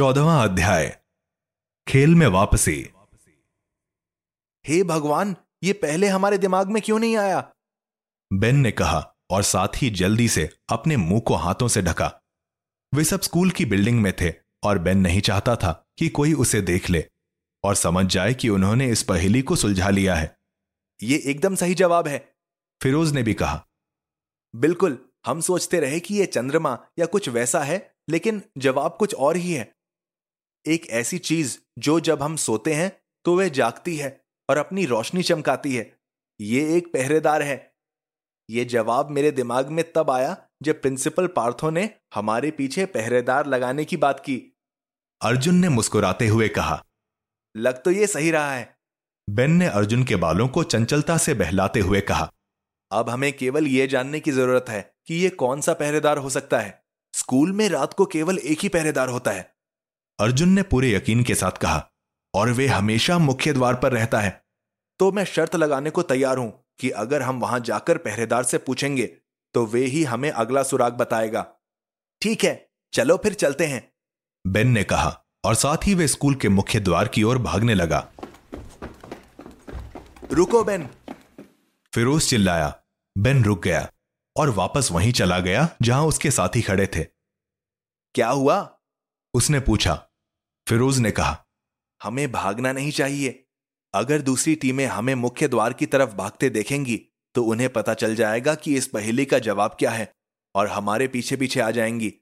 चौदवा 0.00 0.44
अध्याय। 0.44 1.00
खेल 1.88 2.14
में 2.14 2.26
वापसी। 2.26 2.92
हे 4.66 4.82
भगवान 4.82 5.36
ये 5.62 5.72
पहले 5.72 6.08
हमारे 6.08 6.38
दिमाग 6.38 6.70
में 6.70 6.82
क्यों 6.82 6.98
नहीं 6.98 7.16
आया? 7.16 7.52
बेन 8.32 8.56
ने 8.56 8.70
कहा 8.70 9.14
और 9.30 9.42
साथ 9.42 9.68
ही 9.76 9.90
जल्दी 9.90 10.28
से 10.28 10.56
अपने 10.68 10.96
मुँह 10.96 11.20
को 11.20 11.34
हाथों 11.34 11.68
से 11.68 11.82
ढका। 11.82 12.20
वे 12.94 13.04
सब 13.04 13.20
स्कूल 13.20 13.50
की 13.50 13.64
बिल्डिंग 13.64 14.00
में 14.00 14.12
थे 14.20 14.34
और 14.62 14.78
बेन 14.78 14.98
नहीं 14.98 15.20
चाहता 15.20 15.56
था 15.56 15.88
कि 15.98 16.08
कोई 16.08 16.32
उसे 16.32 16.60
देख 16.60 16.90
ले 16.90 17.04
और 17.64 17.74
समझ 17.74 18.06
जाए 18.06 18.34
कि 18.34 18.48
उन्होंने 18.48 18.90
इस 18.90 19.02
पहेली 19.02 19.42
को 19.42 19.56
सुलझा 19.56 19.90
लिया 19.90 20.14
है। 20.14 20.38
ये 21.02 21.18
एकदम 21.18 21.54
सही 21.54 21.74
जवाब 21.74 22.08
है। 22.08 22.34
फिरोज 22.82 23.12
ने 23.12 23.22
भी 23.22 23.34
कहा 23.34 23.66
बिल्कुल 24.56 25.08
हम 25.26 25.40
सोचते 25.40 25.80
रहे 25.80 26.00
कि 26.00 26.14
यह 26.14 26.24
चंद्रमा 26.24 26.86
या 26.98 27.06
कुछ 27.06 27.28
वैसा 27.28 27.60
है 27.60 27.94
लेकिन 28.08 28.42
जवाब 28.58 28.96
कुछ 29.00 29.14
और 29.14 29.36
ही 29.36 29.52
है। 29.52 29.79
एक 30.66 30.86
ऐसी 30.90 31.18
चीज़ 31.18 31.58
जो 31.78 32.00
जब 32.00 32.22
हम 32.22 32.36
सोते 32.36 32.72
हैं 32.74 32.90
तो 33.24 33.36
वह 33.36 33.48
जागती 33.48 33.96
है 33.96 34.20
और 34.48 34.56
अपनी 34.56 34.84
रोशनी 34.84 35.22
चमकाती 35.22 35.74
है। 35.74 35.90
ये 36.40 36.76
एक 36.76 36.92
पहरेदार 36.92 37.42
है। 37.42 37.74
ये 38.50 38.64
जवाब 38.64 39.10
मेरे 39.10 39.30
दिमाग 39.30 39.68
में 39.68 39.84
तब 39.92 40.10
आया 40.10 40.36
जब 40.62 40.80
प्रिंसिपल 40.82 41.26
पार्थो 41.26 41.70
ने 41.70 41.88
हमारे 42.14 42.50
पीछे 42.50 42.86
पहरेदार 42.86 43.46
लगाने 43.46 43.84
की 43.84 43.96
बात 43.96 44.20
की। 44.20 44.36
अर्जुन 45.20 45.54
ने 45.54 45.68
मुस्कुराते 45.68 46.28
हुए 46.28 46.48
कहा 46.48 46.82
लग 47.56 47.82
तो 47.82 47.90
ये 47.90 48.06
सही 48.06 48.30
रहा 48.30 48.52
है। 48.52 48.76
बेन 49.30 49.50
ने 49.50 49.66
अर्जुन 49.66 50.04
के 50.04 50.16
बालों 50.16 50.48
को 50.48 50.62
चंचलता 50.62 51.16
से 51.18 51.34
बहलाते 51.34 51.80
हुए 51.80 52.00
कहा 52.00 52.30
अब 52.90 53.10
हमें 53.10 53.32
केवल 53.32 53.66
यह 53.66 53.86
जानने 53.86 54.20
की 54.20 54.30
ज़रूरत 54.30 54.66
है 54.68 54.80
कि 55.06 55.14
यह 55.14 55.30
कौन 55.38 55.60
सा 55.60 55.72
पहरेदार 55.72 56.18
हो 56.18 56.30
सकता 56.30 56.60
है। 56.60 56.82
स्कूल 57.14 57.52
में 57.52 57.68
रात 57.68 57.94
को 57.94 58.06
केवल 58.06 58.38
एक 58.38 58.60
ही 58.60 58.68
पहरेदार 58.68 59.08
होता 59.08 59.30
है। 59.30 59.59
अर्जुन 60.20 60.48
ने 60.48 60.62
पूरे 60.62 60.92
यकीन 60.92 61.22
के 61.24 61.34
साथ 61.34 61.50
कहा, 61.50 61.86
और 62.34 62.50
वे 62.50 62.66
हमेशा 62.66 63.18
मुख्य 63.18 63.52
द्वार 63.52 63.74
पर 63.74 63.92
रहता 63.92 64.20
है। 64.20 64.30
तो 65.00 65.10
मैं 65.12 65.24
शर्त 65.24 65.56
लगाने 65.56 65.90
को 65.90 66.02
तैयार 66.02 66.38
हूँ 66.38 66.52
कि 66.80 66.90
अगर 66.90 67.22
हम 67.22 67.40
वहाँ 67.40 67.60
जाकर 67.60 67.98
पहरेदार 67.98 68.42
से 68.42 68.58
पूछेंगे 68.58 69.06
तो 69.54 69.64
वे 69.66 69.84
ही 69.84 70.02
हमें 70.04 70.30
अगला 70.30 70.62
सुराग 70.62 70.92
बताएगा। 70.92 71.46
ठीक 72.22 72.44
है, 72.44 72.68
चलो 72.92 73.16
फिर 73.16 73.34
चलते 73.34 73.66
हैं। 73.66 73.82
बेन 74.44 74.68
ने 74.68 74.82
कहा, 74.84 75.24
और 75.44 75.54
साथ 75.54 75.86
ही 75.86 75.94
वे 75.94 76.08
स्कूल 76.08 76.34
के 76.34 76.48
मुख्य 76.48 76.80
द्वार 76.80 77.08
की 77.08 77.22
ओर 77.22 77.38
भागने 77.38 77.74
लगा। 77.74 78.06
रुको 80.32 80.62
बेन। 80.64 80.88
फिरोज 81.92 82.28
चिल्लाया। 82.28 82.74
बेन 83.16 83.42
रुक 83.44 83.62
गया 83.62 83.88
और 84.36 84.50
वापस 84.50 84.88
वहीं 84.92 85.12
चला 85.12 85.38
गया, 85.38 85.68
जहाँ 85.82 86.04
उसके 86.04 86.30
साथी 86.30 86.62
खड़े 86.62 86.86
थे। 86.86 87.04
क्या 88.14 88.28
हुआ? 88.28 88.60
उसने 89.34 89.60
पूछा। 89.60 90.09
फिरोज 90.70 90.98
ने 90.98 91.10
कहा, 91.10 91.44
हमें 92.02 92.32
भागना 92.32 92.72
नहीं 92.72 92.90
चाहिए। 92.90 93.44
अगर 93.94 94.22
दूसरी 94.22 94.54
टीमें 94.54 94.86
हमें 94.86 95.14
मुख्य 95.14 95.48
द्वार 95.48 95.72
की 95.72 95.86
तरफ़ 95.86 96.14
भागते 96.14 96.50
देखेंगी 96.50 96.96
तो 97.34 97.44
उन्हें 97.44 97.68
पता 97.72 97.94
चल 97.94 98.14
जाएगा 98.14 98.54
कि 98.54 98.76
इस 98.76 98.86
पहेली 98.86 99.24
का 99.24 99.38
जवाब 99.38 99.76
क्या 99.78 99.90
है 99.90 100.12
और 100.54 100.68
हमारे 100.68 101.08
पीछे 101.08 101.36
पीछे 101.36 101.60
आ 101.60 101.70
जाएँगी। 101.70 102.12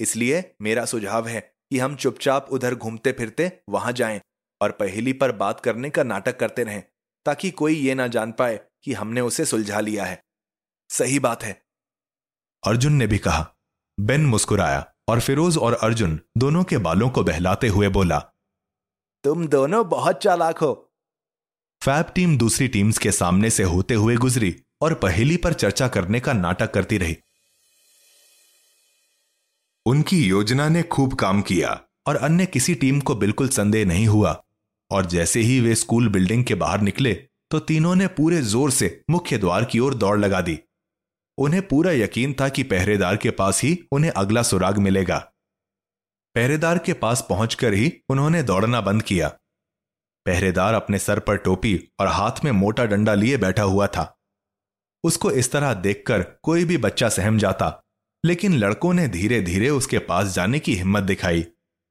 इसलिए 0.00 0.54
मेरा 0.62 0.84
सुझाव 0.84 1.28
है 1.28 1.40
कि 1.40 1.78
हम 1.78 1.96
चुपचाप 1.96 2.48
उधर 2.50 2.74
घूमते 2.74 3.12
फिरते 3.12 3.60
वहाँ 3.68 3.92
जाएँ 3.92 4.20
और 4.60 4.72
पहेली 4.72 5.12
पर 5.12 5.32
बात 5.32 5.60
करने 5.60 5.90
का 5.90 6.02
नाटक 6.02 6.40
करते 6.40 6.64
रहें, 6.64 6.82
ताकि 7.26 7.50
कोई 7.50 7.74
ये 7.74 7.94
ना 7.94 8.06
जान 8.06 8.32
पाए 8.32 8.60
कि 8.84 8.92
हमने 8.92 9.20
उसे 9.20 9.44
सुलझा 9.44 9.80
लिया 9.80 10.04
है। 10.04 10.22
सही 10.90 11.18
बात 11.18 11.42
है। 11.42 11.62
अर्जुन 12.66 12.92
ने 12.92 13.06
भी 13.06 13.18
कहा, 13.18 13.54
बेन 14.00 14.26
मुस्कुराया। 14.26 14.92
और 15.08 15.20
फिरोज 15.20 15.56
और 15.58 15.74
अर्जुन 15.74 16.18
दोनों 16.38 16.64
के 16.64 16.78
बालों 16.80 17.08
को 17.10 17.22
बहलाते 17.24 17.68
हुए 17.68 17.88
बोला 17.90 18.18
तुम 19.24 19.46
दोनों 19.48 19.88
बहुत 19.88 20.22
चालाक 20.22 20.58
हो। 20.58 20.72
फैब 21.82 22.12
टीम 22.14 22.36
दूसरी 22.38 22.68
टीम्स 22.68 22.98
के 22.98 23.12
सामने 23.12 23.50
से 23.50 23.62
होते 23.64 23.94
हुए 23.94 24.16
गुजरी 24.16 24.54
और 24.82 24.94
पहेली 24.96 25.36
पर 25.36 25.52
चर्चा 25.54 25.88
करने 25.88 26.20
का 26.20 26.32
नाटक 26.32 26.72
करती 26.74 26.98
रही। 26.98 27.16
उनकी 29.86 30.22
योजना 30.26 30.68
ने 30.68 30.82
खूब 30.84 31.14
काम 31.14 31.42
किया 31.42 31.80
और 32.06 32.16
अन्य 32.18 32.46
किसी 32.46 32.74
टीम 32.74 33.00
को 33.00 33.14
बिल्कुल 33.14 33.48
संदेह 33.50 33.86
नहीं 33.86 34.06
हुआ। 34.06 34.40
और 34.90 35.06
जैसे 35.06 35.40
ही 35.40 35.58
वे 35.60 35.74
स्कूल 35.74 36.08
बिल्डिंग 36.08 36.44
के 36.44 36.54
बाहर 36.56 36.80
निकले 36.80 37.12
तो 37.50 37.58
तीनों 37.60 37.94
ने 37.94 38.06
पूरे 38.12 38.40
ज़ोर 38.44 38.70
से 38.70 38.88
मुख्य 39.10 39.38
द्वार 39.38 39.64
की 39.64 39.78
ओर 39.78 39.94
दौड़ 39.94 40.18
लगा 40.18 40.40
दी। 40.40 40.58
उन्हें 41.38 41.68
पूरा 41.68 41.92
यकीन 41.92 42.34
था 42.40 42.48
कि 42.48 42.62
पहरेदार 42.62 43.16
के 43.16 43.30
पास 43.30 43.62
ही 43.62 43.78
उन्हें 43.92 44.10
अगला 44.10 44.42
सुराग 44.42 44.78
मिलेगा। 44.78 45.18
पहरेदार 46.34 46.78
के 46.78 46.92
पास 46.92 47.26
पहुंचकर 47.28 47.72
ही 47.72 47.92
उन्होंने 48.08 48.42
दौड़ना 48.42 48.80
बंद 48.80 49.02
किया। 49.02 49.28
पहरेदार 50.26 50.74
अपने 50.74 50.98
सर 50.98 51.18
पर 51.18 51.36
टोपी 51.36 51.88
और 52.00 52.06
हाथ 52.06 52.44
में 52.44 52.50
मोटा 52.52 52.84
डंडा 52.84 53.14
लिए 53.14 53.36
बैठा 53.36 53.62
हुआ 53.62 53.86
था। 53.86 54.14
उसको 55.04 55.30
इस 55.30 55.52
तरह 55.52 55.74
देखकर 55.74 56.22
कोई 56.42 56.64
भी 56.64 56.76
बच्चा 56.76 57.08
सहम 57.08 57.38
जाता, 57.38 57.82
लेकिन 58.24 58.54
लड़कों 58.54 58.92
ने 58.94 59.08
धीरे 59.08 59.40
धीरे 59.40 59.68
उसके 59.70 59.98
पास 59.98 60.34
जाने 60.34 60.58
की 60.58 60.74
हिम्मत 60.74 61.02
दिखाई। 61.02 61.42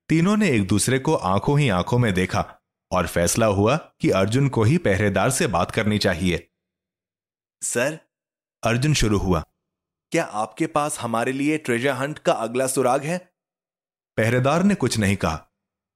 तीनों 0.10 0.38
ने 0.38 0.50
एक 0.50 0.68
दूसरे 0.68 1.00
को 1.00 1.16
आँखों 1.16 1.60
ही 1.60 1.70
आँखों 1.70 2.00
में 2.00 2.14
देखा 2.14 2.46
और 2.92 3.08
फैसला 3.08 3.46
हुआ 3.46 3.78
कि 3.78 4.10
अर्जुन 4.10 4.50
को 4.50 4.64
ही 4.64 4.78
पहरेदार 4.78 5.30
से 5.30 5.48
बात 5.48 5.72
करनी 5.72 5.98
चाहिए। 5.98 6.48
सर 7.62 8.00
अर्जुन 8.64 8.94
शुरू 8.94 9.18
हुआ। 9.18 9.44
क्या 10.12 10.24
आपके 10.24 10.68
पास 10.68 11.00
हमारे 11.00 11.32
लिए 11.32 11.58
ट्रेजर 11.58 11.92
हंट 11.92 12.20
का 12.20 12.34
अगला 12.34 12.68
सुराग 12.68 13.04
है? 13.04 13.18
पहरेदार 14.18 14.64
ने 14.64 14.76
कुछ 14.76 14.98
नहीं 14.98 15.16
कहा। 15.16 15.48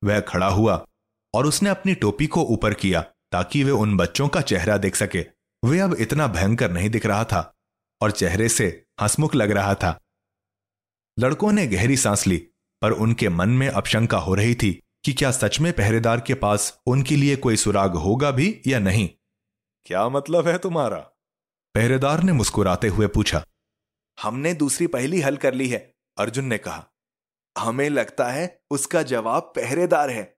वह 0.04 0.20
खड़ा 0.20 0.48
हुआ 0.48 0.88
और 1.36 1.46
उसने 1.46 1.70
अपनी 1.70 1.96
टोपी 1.96 2.28
को 2.28 2.42
ऊपर 2.42 2.74
किया 2.74 3.02
ताकि 3.32 3.64
वे 3.64 3.72
उन 3.72 3.98
बच्चों 3.98 4.28
का 4.28 4.42
चेहरा 4.42 4.78
देख 4.78 4.96
सके। 4.96 5.26
वे 5.66 5.80
अब 5.80 5.94
इतना 5.94 6.28
भयंकर 6.28 6.72
नहीं 6.72 6.90
दिख 6.90 7.06
रहा 7.06 7.24
था 7.24 7.56
और 8.02 8.12
चेहरे 8.12 8.50
से 8.50 8.86
हंसमुख 9.02 9.36
लग 9.36 9.52
रहा 9.52 9.76
था। 9.76 10.00
लड़कों 11.20 11.52
ने 11.52 11.68
गहरी 11.68 11.98
सांस 11.98 12.28
ली 12.28 12.38
पर 12.82 12.92
उनके 12.92 13.30
मन 13.30 13.50
में 13.50 13.70
अब 13.70 13.86
शंका 13.86 14.18
हो 14.18 14.36
रही 14.36 14.56
थी 14.56 14.84
कि 15.06 15.14
क्या 15.14 15.32
सच 15.32 15.60
में 15.60 15.74
पहरेदार 15.74 16.22
के 16.22 16.34
पास 16.34 16.82
उनके 16.86 17.16
लिए 17.16 17.36
कोई 17.36 17.56
सुराग 17.56 17.96
होगा 17.96 18.32
भी 18.32 18.62
या 18.68 18.80
नहीं। 18.80 19.10
क्या 19.86 20.10
मतलब 20.10 20.48
है 20.48 20.58
तुम्हारा? 20.58 21.08
पहरेदार 21.76 22.24
ने 22.24 22.32
मुस्कुराते 22.32 22.88
हुए 22.88 23.08
पूछा 23.08 23.44
हमने 24.18 24.54
दूसरी 24.54 24.88
पहली 24.88 25.22
हल 25.22 25.38
कर 25.38 25.54
ली 25.54 25.68
है। 25.68 25.78
अर्जुन 26.18 26.46
ने 26.46 26.58
कहा 26.58 26.84
हमें 27.56 27.90
लगता 27.90 28.28
है 28.28 28.62
उसका 28.72 29.04
जवाब 29.04 29.44
पहरेदार 29.56 30.10
है। 30.10 30.36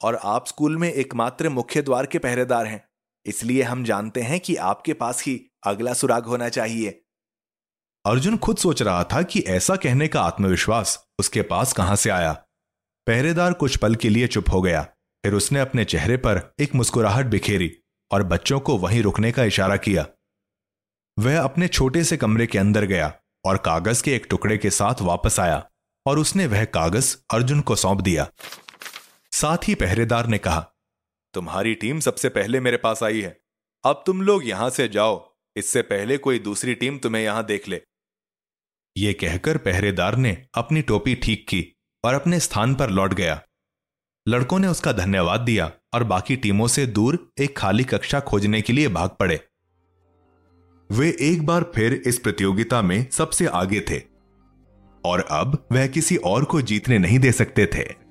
और 0.00 0.18
आप 0.24 0.46
स्कूल 0.46 0.76
में 0.76 0.92
एकमात्र 0.92 1.48
मुख्य 1.48 1.82
द्वार 1.82 2.06
के 2.06 2.18
पहरेदार 2.18 2.66
हैं 2.66 2.82
इसलिए 3.26 3.62
हम 3.62 3.84
जानते 3.84 4.22
हैं 4.22 4.40
कि 4.40 4.56
आपके 4.56 4.92
पास 4.92 5.24
ही 5.24 5.34
अगला 5.66 5.92
सुराग 5.92 6.26
होना 6.26 6.48
चाहिए। 6.48 7.00
अर्जुन 8.04 8.36
खुद 8.36 8.56
सोच 8.56 8.82
रहा 8.82 9.04
था 9.04 9.22
कि 9.22 9.40
ऐसा 9.40 9.76
कहने 9.76 10.08
का 10.08 10.22
आत्मविश्वास 10.22 10.98
उसके 11.18 11.42
पास 11.42 11.72
कहाँ 11.72 11.96
से 11.96 12.10
आया। 12.10 12.32
पहरेदार 13.06 13.52
कुछ 13.52 13.76
पल 13.76 13.94
के 13.94 14.08
लिए 14.08 14.26
चुप 14.26 14.50
हो 14.52 14.62
गया 14.62 14.82
फिर 15.24 15.34
उसने 15.34 15.60
अपने 15.60 15.84
चेहरे 15.84 16.16
पर 16.16 16.42
एक 16.60 16.74
मुस्कुराहट 16.74 17.26
बिखेरी 17.26 17.72
और 18.10 18.22
बच्चों 18.22 18.60
को 18.60 18.76
वहीं 18.78 19.02
रुकने 19.02 19.32
का 19.32 19.44
इशारा 19.44 19.76
किया। 19.76 20.06
वह 21.18 21.40
अपने 21.40 21.68
छोटे 21.68 22.04
से 22.04 22.16
कमरे 22.16 22.46
के 22.46 22.58
अंदर 22.58 22.84
गया 22.84 23.12
और 23.44 23.56
कागज़ 23.56 24.02
के 24.02 24.14
एक 24.14 24.26
टुकड़े 24.30 24.58
के 24.58 24.70
साथ 24.70 25.02
वापस 25.02 25.40
आया 25.40 25.62
और 26.06 26.18
उसने 26.18 26.46
वह 26.46 26.64
कागज़ 26.64 27.16
अर्जुन 27.30 27.60
को 27.60 27.76
सौंप 27.76 28.00
दिया। 28.00 28.26
साथ 29.32 29.68
ही 29.68 29.74
पहरेदार 29.74 30.26
ने 30.26 30.38
कहा, 30.38 30.60
तुम्हारी 31.34 31.74
टीम 31.74 32.00
सबसे 32.00 32.28
पहले 32.28 32.60
मेरे 32.60 32.76
पास 32.76 33.02
आई 33.02 33.20
है। 33.20 33.36
अब 33.84 34.02
तुम 34.06 34.22
लोग 34.22 34.48
यहाँ 34.48 34.70
से 34.70 34.88
जाओ। 34.88 35.34
इससे 35.56 35.82
पहले 35.82 36.18
कोई 36.18 36.38
दूसरी 36.38 36.74
टीम 36.74 36.98
तुम्हें 36.98 37.22
यहाँ 37.22 37.44
देख 37.46 37.68
ले 37.68 37.80
यह 38.96 39.12
कहकर 39.12 39.58
पहरेदार 39.58 40.16
ने 40.16 40.36
अपनी 40.54 40.82
टोपी 40.82 41.14
ठीक 41.14 41.46
की 41.48 41.64
और 42.04 42.14
अपने 42.14 42.40
स्थान 42.40 42.74
पर 42.74 42.90
लौट 42.90 43.14
गया। 43.14 43.40
लड़कों 44.26 44.58
ने 44.58 44.68
उसका 44.68 44.92
धन्यवाद 44.92 45.40
दिया 45.40 45.70
और 45.94 46.04
बाकी 46.04 46.36
टीमों 46.36 46.68
से 46.68 46.86
दूर 46.86 47.32
एक 47.40 47.56
खाली 47.58 47.84
कक्षा 47.84 48.20
खोजने 48.20 48.60
के 48.62 48.72
लिए 48.72 48.88
भाग 48.88 49.10
पड़े। 49.10 49.40
वे 50.94 51.16
एक 51.20 51.46
बार 51.46 51.72
फिर 51.74 52.02
इस 52.06 52.18
प्रतियोगिता 52.18 52.82
में 52.82 53.06
सबसे 53.10 53.46
आगे 53.46 53.80
थे। 53.80 54.02
और 55.04 55.20
अब 55.20 55.66
वह 55.72 55.86
किसी 55.86 56.16
और 56.16 56.44
को 56.44 56.60
जीतने 56.60 56.98
नहीं 56.98 57.18
दे 57.18 57.32
सकते 57.32 57.66
थे। 57.66 58.03